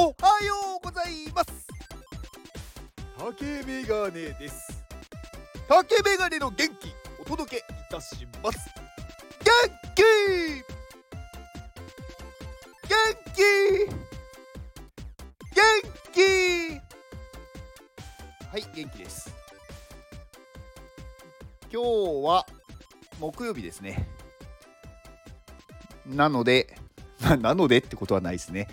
[0.00, 1.66] おはようございます。
[3.18, 4.84] 竹メガネです。
[5.68, 8.70] 竹メガネの元気お届けいたします。
[9.40, 9.50] 元
[9.96, 10.02] 気！
[12.86, 13.02] 元
[13.34, 13.42] 気！
[15.56, 15.82] 元
[16.12, 16.80] 気！
[18.46, 19.34] はい元気です。
[21.72, 21.88] 今日
[22.24, 22.46] は
[23.18, 24.06] 木曜日ですね。
[26.06, 26.78] なので
[27.20, 28.68] な なのでってことはないですね。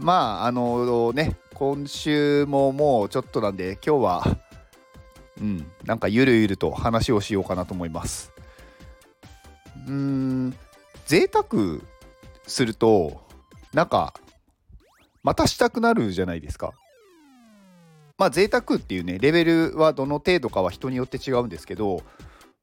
[0.00, 4.36] まああのね今週ももうちょっとなんで今日は
[5.40, 8.32] うんなんかゆるゆると話をしようかなと思います。
[9.86, 10.56] うーん
[11.06, 11.80] 贅沢
[12.46, 13.20] すると
[13.72, 14.14] なんか
[15.22, 16.72] またしたくなるじゃないですか。
[18.18, 22.02] まあ贅沢っていうねレベルはどの程度かは人によって違うんですけど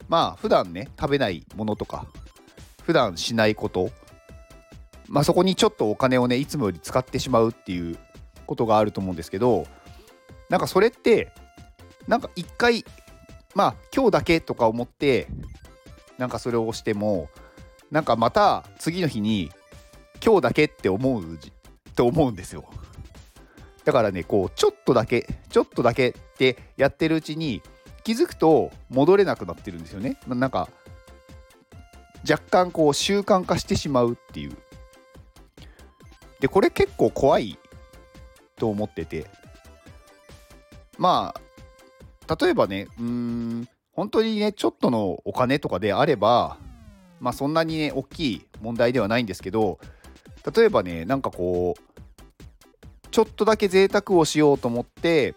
[0.08, 2.06] まあ普段ね食べないものとか
[2.82, 3.90] 普段しないこと
[5.08, 7.98] まあそこにちょっとお金をねいつもより使ってしまうっていう
[8.46, 9.66] ことがあると思うんですけど
[10.48, 11.32] なんかそれって
[12.06, 12.84] なんか一回
[13.54, 15.28] まあ今日だけとか思って
[16.18, 17.28] なんかそれをしても
[17.90, 19.50] なんかまた次の日に
[20.24, 21.38] 今日だけって思う
[21.94, 22.64] と思うんですよ。
[23.84, 27.62] だからねこうちょっとだけちょっとだけってやってるうちに
[28.02, 30.18] 気づくと戻れなくなってるんですよね。
[30.26, 30.68] なんか
[32.28, 34.56] 若干こう習慣化してしまうっていう。
[36.44, 37.58] でこれ結構怖い
[38.56, 39.26] と思ってて。
[40.98, 41.34] ま
[42.28, 46.58] あ例えばねうーん本当にねちょっとのお金とかであれば
[47.18, 49.78] まあそんなにね大きい問題ではないんですけど
[50.54, 55.34] 例えばねなんかこうちょっとだけ贅沢をしようと思って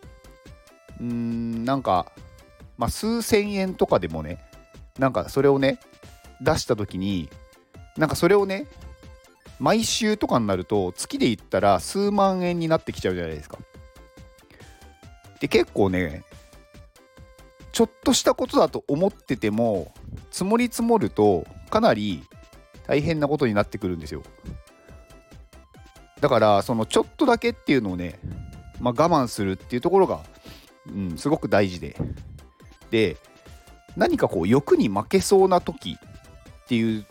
[0.99, 2.11] うーんなんか
[2.77, 4.43] まあ数千円とかでもね
[4.99, 5.79] なんかそれをね
[6.41, 7.29] 出した時に
[7.95, 8.67] なんかそれをね
[9.59, 13.57] 毎週とかになると月で言ったら数万円になってきちゃうじゃないですか。
[15.39, 16.23] で結構ね
[17.71, 19.93] ちょっとしたことだと思ってても
[20.31, 22.23] 積もり積もるとかなり
[22.87, 24.23] 大変なことになってくるんですよ。
[26.21, 28.19] だからそのちょっとだけっていうのをね、
[28.79, 30.23] まあ、我慢するっていうところが、
[30.87, 31.95] うん、すごく大事で。
[32.89, 33.17] で
[33.95, 37.05] 何かこう欲に負けそうな時っていう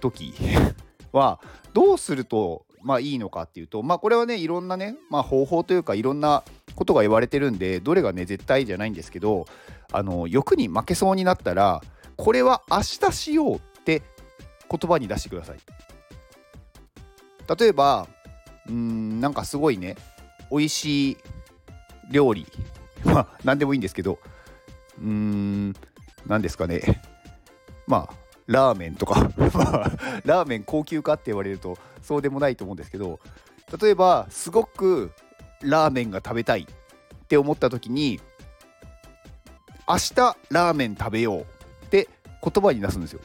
[0.00, 0.34] 時
[1.14, 1.40] は
[1.72, 6.44] どうするとまあいいのかっていうとまあこれはねいろんなね、まあ、方法というかいろんな
[6.74, 9.46] ことが言われてるんでどれがね絶対じゃないんですけど
[9.90, 11.80] あの欲に負けそうになったら
[12.16, 14.02] これは明日しようって
[14.70, 15.58] 言葉に出してください。
[17.58, 18.06] 例えば
[18.68, 19.96] うんなんかすごいね
[20.50, 21.16] 美味しい
[22.10, 22.46] 料理。
[23.04, 24.18] まあ何でもいいんですけど
[24.98, 25.74] うーん
[26.26, 27.02] 何ですかね。
[27.86, 29.30] まあラーメンとか。
[30.24, 33.18] ラーメン高級かって言われるとそうでもないと思うんですけど
[33.80, 35.12] 例えばすごく
[35.62, 38.20] ラーメンが食べたいって思った時に
[39.88, 40.14] 明日
[40.50, 41.44] ラーメン食べようっ
[41.88, 42.08] て
[42.42, 43.20] 言葉に出すんですよ。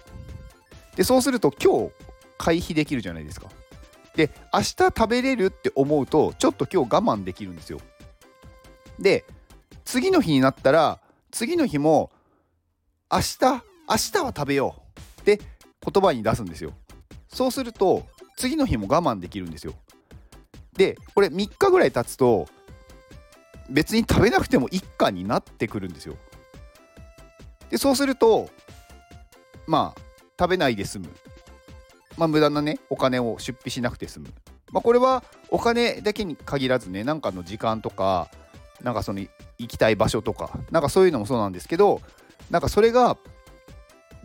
[0.96, 1.92] でそうすると今日
[2.38, 3.48] 回避できるじゃないですか。
[4.16, 7.80] で明日食べれるって思うとちょっと今日我慢できるんですよ。
[8.98, 9.26] で
[9.86, 11.00] 次の日になったら
[11.32, 12.12] 次の日も
[13.12, 13.40] 明日
[13.90, 14.89] 明日は食べよう
[15.34, 15.46] って
[15.92, 16.74] 言葉に出すんですよ。
[17.28, 18.08] そうすると
[18.38, 19.74] 次の日も我慢できるんですよ。
[20.74, 22.48] でこれ3日ぐらい経つと
[23.70, 26.16] 別に食べなくても一家になってくるんですよ。
[27.70, 28.50] でそうすると
[29.68, 30.02] まあ
[30.40, 31.10] 食べないで済む。
[32.18, 34.34] まあ無駄なねお金を出費しなくて済む。
[34.72, 38.30] まあこれはお金だけに限らずねなんかの時間とか
[38.82, 39.32] なんかその行
[39.68, 42.02] きたい場所とかなんかそういうのもそうなんですけど
[42.50, 43.18] なんかそれが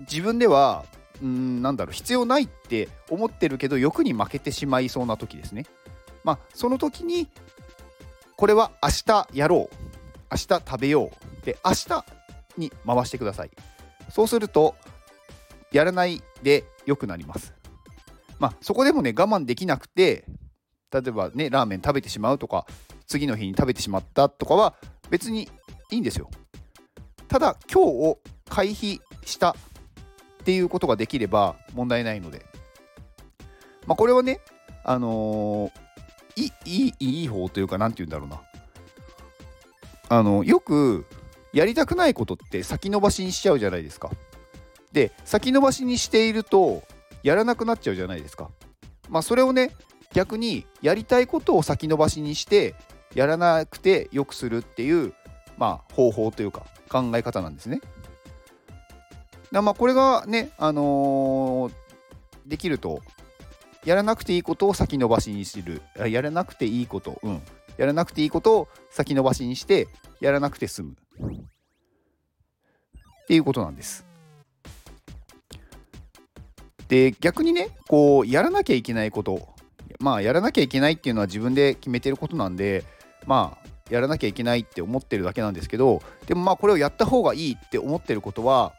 [0.01, 0.85] 自分では
[1.23, 5.65] うんなんだろう必要ないって思ってるけど欲に負けてしまいそうな時ですね。
[6.25, 7.29] まあその時に
[8.37, 9.77] これは明日やろう。
[10.31, 11.11] 明日食べよ
[11.43, 11.47] う。
[11.47, 12.05] で明日
[12.57, 13.51] に回してください。
[14.11, 14.75] そうすると
[15.73, 17.55] やらないで良くなります。
[18.39, 20.25] まあそこでもね我慢できなくて
[20.93, 22.67] 例えばねラーメン食べてしまうとか
[23.07, 24.75] 次の日に食べてしまったとかは
[25.11, 25.49] 別に
[25.91, 26.29] いいんですよ。
[27.29, 28.19] ただ今日を
[28.49, 29.57] 回避した
[30.45, 32.45] っていうことができれば問題ないので。
[33.87, 34.41] まあこれはね
[34.85, 38.43] あのー、いいいいい方というか何て言うんだろうな。
[40.11, 41.07] あのよく
[41.55, 44.11] やりたくないことって先延ばしにしちゃうじゃないですか。
[44.93, 46.83] で先延ばしにしていると
[47.23, 48.51] やらなくなっちゃうじゃないですか。
[49.09, 49.71] まあそれをね
[50.13, 52.75] 逆にやりたいことを先延ばしにして
[53.15, 55.15] やらなくてよくするっていう、
[55.57, 57.81] まあ、方法というか考え方なんですね。
[59.55, 61.73] だまあこれがね、あのー、
[62.45, 63.01] できると
[63.85, 65.81] やらなくていいことを先延ばしにする。
[66.09, 67.21] やらなくていいこと。
[67.23, 67.43] うん。
[67.77, 69.87] やらなくていいことを先延ばしにして
[70.21, 70.97] やらなくて済む。
[71.21, 71.37] っ
[73.29, 74.05] ていうことなんです。
[76.89, 79.55] で逆にねこうやらなきゃいけないこと。
[80.01, 82.83] まあやらなきゃいけないっていうのは自分で決めてることなんで
[83.25, 88.73] まあやらなきゃいけないって思ってるだけなんですけどでもまあこれをやった方がいいって思ってることは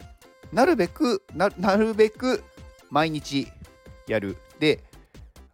[0.56, 2.42] なるべくなるべく
[2.90, 3.50] 毎日
[4.07, 4.38] やる。
[4.57, 4.81] で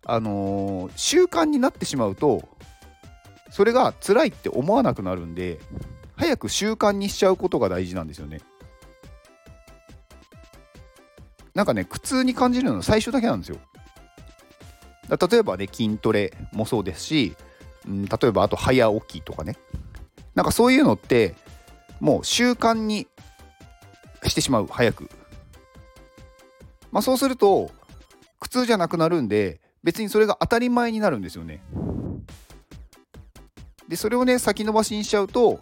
[0.05, 2.47] あのー、習慣になってしまうと
[3.49, 5.59] それが辛いって思わなくなるんで
[6.15, 8.41] 早く習慣にしちゃうことが大事なんですよね。
[11.55, 13.57] なんかね苦痛に感じるのは最初だけなんですよ。
[15.09, 17.35] 例えばね筋トレもそうですし、
[17.87, 19.57] うん、例えばあと早起きとかね。
[20.35, 21.35] なんかそういうのって
[21.99, 23.07] もう習慣に
[24.31, 25.09] してしまう早く。
[26.91, 27.71] まあそうすると
[28.39, 31.61] 苦痛じゃなくなるんで別にそれが当たり前になるんですよね。
[33.87, 35.59] でそれをね先延ばしにしちゃうと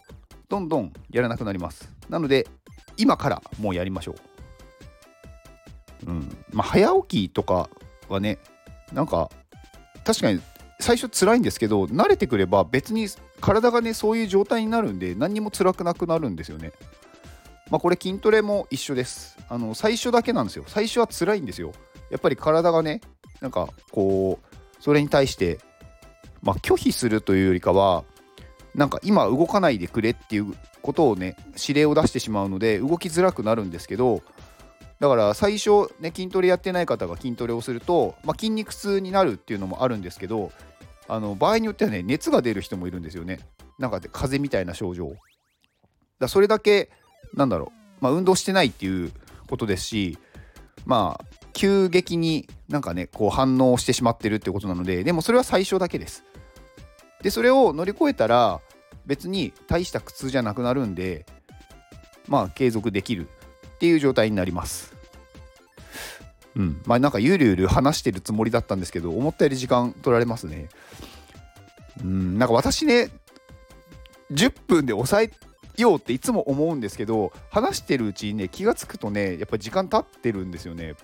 [0.48, 1.92] どんどんやらなくなります。
[2.10, 2.48] なので
[2.98, 4.16] 今からもうやりましょ
[6.06, 6.10] う。
[6.10, 6.38] うん。
[6.52, 7.70] まあ早起きとか
[8.08, 8.38] はね
[8.94, 9.30] なんか
[10.04, 10.42] 確かに
[10.80, 13.08] 最初辛いんですけど慣れてくれば別に
[13.42, 16.72] 体がねそういう状態になるんで何にも辛くなくなるんですよね。
[17.70, 19.38] まあこれ筋トレも一緒です。
[19.48, 20.64] あの最初だけなんですよ。
[20.68, 21.72] 最初は辛いんですよ。
[22.10, 23.02] やっぱり体がね
[23.42, 25.60] なんかこうそれに対して
[26.42, 28.04] まあ拒否するというよりかは
[28.76, 34.22] なんか今動かないでくれっていうことをね指令を出してしまうので動きづらくなるんですけど
[35.00, 40.52] だから最初ね筋トレやってない方が筋トレをすると、まあ、筋肉痛になるっていうのもあるんですけど
[41.08, 43.40] あの場合によってはね熱が出る人もいるんですよね。
[43.80, 45.14] なんか風邪みたいな症状。
[46.20, 46.92] だそれだけ
[47.34, 47.72] なんだろ
[48.02, 49.12] う、まあ、運動してないっていう
[49.48, 50.18] ことですし
[50.86, 56.24] まあ急激になんかねこう反応してしまってるってことなのででもそれは最初だけです
[57.22, 58.62] でそれを乗り越えたら
[59.06, 61.26] 別に大した苦痛じゃなくなるんで
[62.28, 64.94] まあ継続できるっていう状態になります。
[66.56, 70.70] うん、まあなんかゆるゆる話してるつもりだったんですけど思ったより時間取られますね。
[72.04, 73.10] うん、なんか私ね
[74.32, 75.32] 10分で抑え
[75.82, 80.96] ようっていつも思うんですけど話してるうちにね気が付くとねやっぱ時間経ってるんですよね。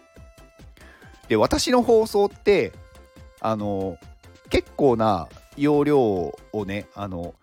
[1.27, 2.71] で私の放送って
[3.41, 3.97] あの
[4.49, 5.27] 結構な
[5.57, 7.33] 容量をねあの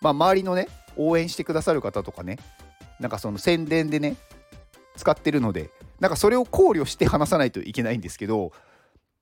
[0.00, 2.38] まあ周りのね応援してくださる方とかね
[3.00, 4.16] なんかその宣伝でね
[4.96, 8.52] 使ってるのでなんかそれを考慮して話さないといけないんですけど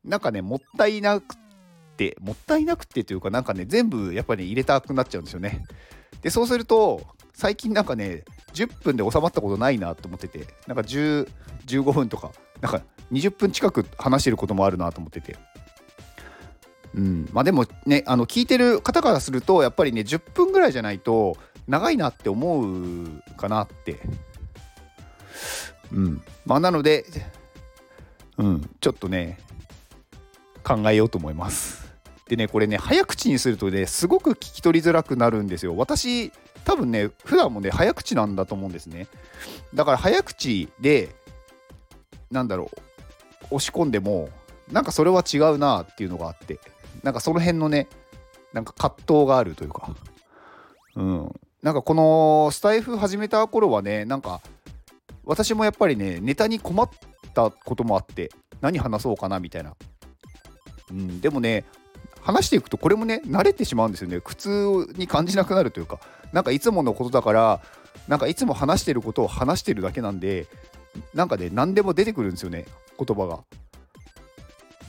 [0.04, 1.36] なんかねもったいなく
[1.96, 5.64] てもったいなくてというかなんかね全部やっぱり入れたくなっちゃうんですよね
[6.22, 7.02] でそうすると
[7.36, 8.24] 最近なんかね
[8.54, 11.28] 10分で収まったことないなと思っててなんか10
[11.66, 12.80] 15分とかなんか
[13.12, 15.36] 20分近く話してることもあるなと思ってて。
[16.94, 17.28] うん。
[17.32, 21.36] まあでもねあの聞いてる方からするとやっぱりね10分ぐらいじゃないと
[21.68, 24.00] 長いなって思うかなって。
[25.92, 26.22] うん。
[26.46, 27.04] まあなので
[28.38, 28.70] うん。
[28.80, 29.38] ちょっとね
[30.64, 31.92] 考えようと思います。
[32.28, 35.76] でねこれね早口にするとねすごく聞き取りづらくなるんですよ。
[35.76, 36.32] 私
[36.66, 39.06] 多分ね普段もね早口なんだと思うんですね。
[39.72, 41.14] だから早口で
[42.30, 42.70] なんだろ
[43.50, 44.28] う押し込んでも
[44.70, 46.58] なんかそれは違うなっていうのがあって
[47.04, 47.88] なんかその辺のね
[48.52, 49.94] なんか葛藤があるというか。
[50.96, 51.32] うん。
[51.62, 54.40] なんかこのスタイフ始めた頃はねなんか
[55.24, 56.88] 私もやっぱりねネタに困っ
[57.34, 58.30] たこともあって
[58.60, 59.74] 何話そうかなみたいな、
[60.90, 61.64] うん、でもね
[62.26, 64.20] 話していくとこれもね慣れてしまうんですよね。
[64.20, 66.00] 苦痛に感じなくなるというか。
[66.32, 67.60] なんかいつものことだから
[68.08, 70.48] なんかいつも話してることを話してるだけなんで
[71.14, 72.66] なんかね何でも出てくるんですよね。
[72.98, 73.44] 言葉が。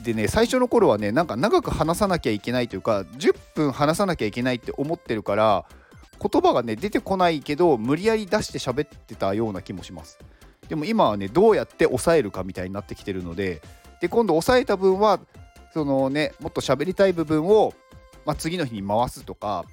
[0.01, 5.65] でね最初の頃はねなんか長く話さなきゃいけないというか10分話さなきゃいけないって思ってるから
[6.20, 10.17] 言葉がね出てこないけど無理やり出して喋ってたような気もします。
[10.70, 13.62] でも今はねどうやって抑えるかみたいになってきてるので
[14.01, 15.20] で今度抑えた分は
[15.77, 17.72] そのねもっと喋りたい部分を、
[18.25, 19.63] まあ、次の日に回すとか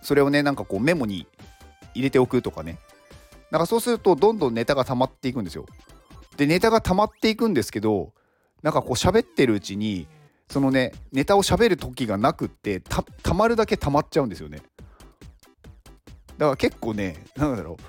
[0.00, 1.26] それをねなんかこうメモに
[1.94, 2.78] 入れておくとかね。
[3.50, 5.66] なんかそうするとどんどんネタが溜まっていくんですよ。
[6.38, 8.14] でネタが溜まっていくんですけど
[8.62, 10.06] なんかこう喋ってるうちに
[10.48, 14.62] そのねネタを喋る時がなくってたたまるだけ溜まっちゃうんですよね。
[16.38, 17.82] だから結構ねなんだろう。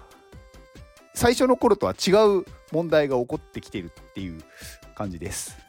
[1.13, 4.41] 最初の頃とは違う問題が起こってきてるっていう
[4.93, 5.66] 感じです。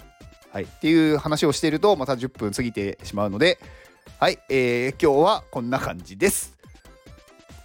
[0.51, 3.59] はい、っていう話をしているとまた10分過ぎてしまうので、
[4.19, 6.57] はい、えー、今日はこんな感じです。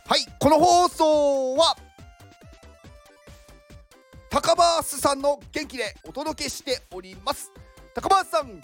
[0.05, 1.75] はい、この放送は
[4.29, 7.51] 高バースさんの元気でお届けしております。
[7.93, 8.61] 高橋さん元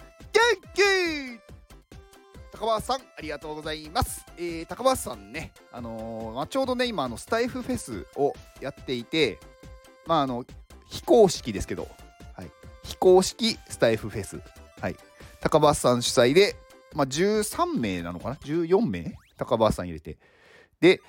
[0.73, 1.49] 気！
[2.51, 9.39] 高橋さんありがとうございます、えー、高橋さんね、あのー、まあ、ちょうどね今あのスタイフフェスをやっていて
[10.05, 10.45] まああの
[10.89, 11.87] 非公式ですけど、
[12.89, 14.41] 非公式スタイフフェス、
[14.81, 14.95] はい、
[15.39, 16.55] 高橋さん主催で、
[16.95, 20.17] まあ、13名なのかな？14名高橋さん入れて。
[20.81, 21.01] で、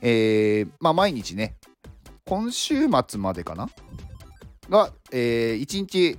[0.00, 1.56] えー、まあ、毎日ね
[2.24, 3.68] 今週末までかな？
[4.70, 6.18] が、えー、1日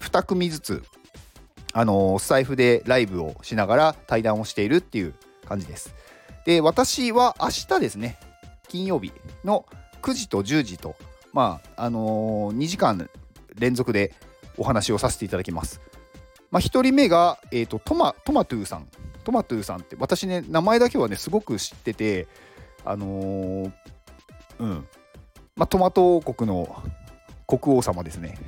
[0.00, 0.82] 2組ずつ
[1.72, 5.14] あのスタイフでライブをしながら対談をしているっていう
[5.46, 5.94] 感じです。
[6.44, 8.18] で、私は明日ですね、
[8.68, 9.12] 金曜日
[9.44, 9.66] の
[10.02, 10.96] 9時と10時と、
[11.32, 13.08] まあ、あのー、2時間
[13.54, 14.14] 連続で
[14.58, 15.80] お話をさせていただきます。
[16.50, 18.88] まあ、1人目が、えーと、トマトマトゥーさん。
[19.24, 22.26] トマトゥーさんって、私ね、名前だけはね、すごく知ってて、
[22.84, 23.72] あのー、
[24.60, 24.88] うん、
[25.56, 26.82] まあ、トマト王国の
[27.46, 28.38] 国王様ですね。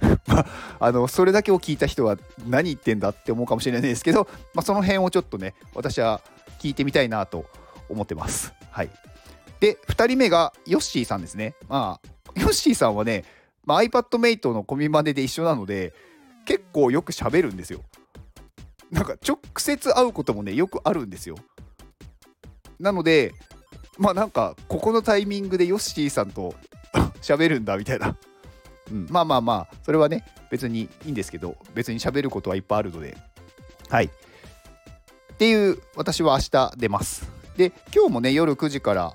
[0.26, 0.46] ま
[0.80, 6.20] あ、のそれだけを聞いた人は何言ってんだって思うかもしれないですけど、まあ、その辺をちょっとね私は
[6.58, 7.46] 聞いてみたいなと
[7.88, 8.52] 思ってます。
[8.70, 8.90] はい、
[9.60, 11.54] で2人目がヨッシーさんですね。
[11.68, 13.24] まあ、ヨッシーさんはね、
[13.64, 15.92] まあ、iPadMate のコミマネで一緒なので
[16.44, 17.82] 結構よく喋るんですよ。
[18.90, 21.36] なんか直接会うこともねよくあるんですよ。
[22.78, 23.32] なので
[23.98, 26.54] まあなんかここのタイミングでヨッシーさんと
[27.22, 28.16] 喋るんだみたいな
[28.90, 33.16] うん、まあまあまあ、それはね、別にいいんですけど、別に喋ることはいっぱいあるので、
[33.88, 34.06] はい。
[34.06, 34.10] っ
[35.38, 37.28] ていう、私は明日出ます。
[37.56, 39.14] で、今日もね、夜9時から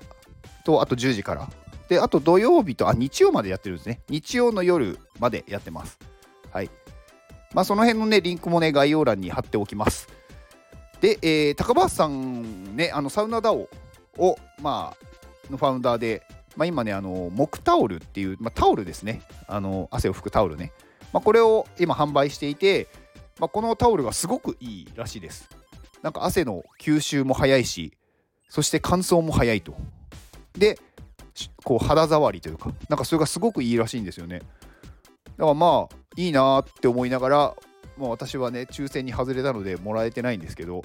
[0.64, 1.48] と、あと10時から。
[1.88, 4.00] で、あと土曜日と、あ、日曜までやってるんですね。
[4.08, 5.98] 日曜の夜までやってます。
[6.50, 6.70] はい。
[7.54, 10.08] まあ、その辺のね、リンクもね、概要欄に貼っておきます。
[11.00, 13.68] で、えー、高橋さんね、あの、サウナダオ
[14.18, 15.08] を、まあ、
[15.50, 16.22] のファウンダーで、
[16.56, 20.72] まあ、今ね、あの木タオルっていう、まあ、タオルですね、あの汗を拭くタオルね、
[21.12, 22.88] まあ、これを今販売していて、
[23.38, 25.48] まあ、このタオルがすごくいいらしいです。
[26.02, 27.96] なんか汗の吸収も早いし、
[28.48, 29.76] そして乾燥も早いと。
[30.54, 30.78] で、
[31.64, 34.38] こう肌触りというか、なんかそれがすごくいいらしいんですよね。
[34.38, 37.54] だからまあ、いいなって思いながら、
[37.96, 40.82] まあ、私はね、抽選に外れたのでもらえてないんですけど、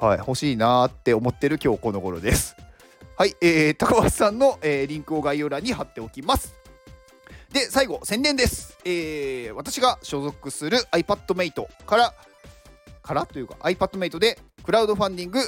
[0.00, 2.56] はい、欲しいなって思ってる今日この頃です。
[3.16, 6.54] はい、えー、高橋さんの、えー、リンクを概要欄に貼っておきます。
[7.52, 8.78] で、最後、宣伝です。
[8.84, 12.14] えー、私が所属する iPadMate から、
[13.02, 15.40] からというか iPadMate でクラウドファンディング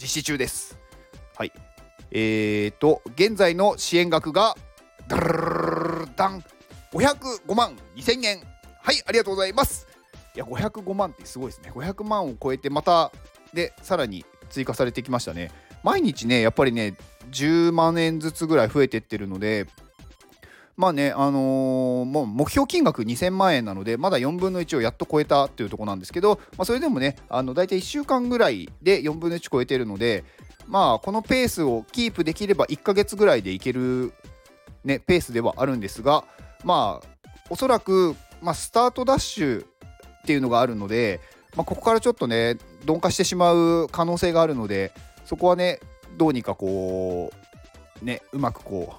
[0.00, 0.78] 実施中です。
[1.36, 1.52] はい。
[2.10, 4.56] えーと、現在の支援額が、
[5.08, 6.44] ダルダン
[6.92, 8.42] 505万2000円。
[8.80, 9.86] はい、ありがとうございます。
[10.34, 11.70] いや、505万ってすごいですね。
[11.72, 13.12] 500万を超えて、また、
[13.52, 15.50] で、さらに追加されてきましたね。
[15.82, 16.96] 毎日ねやっぱりね
[17.30, 19.66] 10万円ずつぐらい増えてってるので
[20.76, 30.22] まあね、あのー、もう目標金額2000万円なので、まだ4分の1をやっと超えたっていうところなんですけど、まあ、それでもね、あの大体1週間ぐらいで4分の1超えてるので、
[30.68, 34.12] まあ、このペースをキープできれば1ヶ月ぐらいでいける、
[34.84, 36.24] ね、ペースではあるんですが、
[36.64, 39.66] まあ、おそらく、まあ、スタートダッシュっ
[40.26, 41.20] ていうのがあるので、
[41.56, 44.92] まあ、ここからちょっとね、鈍化してしまう可能性があるので、
[45.28, 45.78] そこはね
[46.16, 47.30] どうにかこ
[48.02, 48.94] うねうまくこ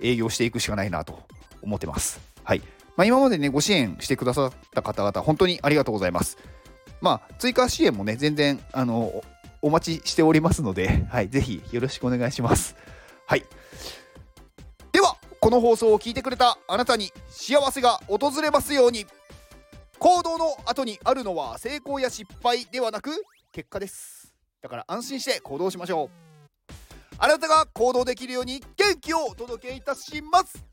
[0.00, 1.20] う営業していくしかないなと
[1.62, 2.20] 思ってます。
[2.42, 2.62] はい。
[2.96, 6.36] まあ、今までねご支援してくださった方々本当にありがとうございます。
[7.00, 9.22] まあ追加支援もね全然あの
[9.62, 12.76] お待ちしておりますので、はい、ぜひよろしくお願いします。
[13.26, 13.44] はい。
[14.92, 19.06] ではこの放送を聞いてくれたあなたに幸せが訪れますように
[19.98, 23.10] 行動の後にあるのは成功や失敗ではなく
[23.52, 24.22] 結果です。
[24.62, 26.72] だから安心して行動しましょう
[27.18, 30.64] あなたが行動できるように元気をお届けいたします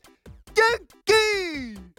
[0.54, 0.62] 元
[1.04, 1.89] 気